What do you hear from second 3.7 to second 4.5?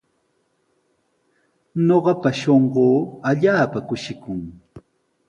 kushikun.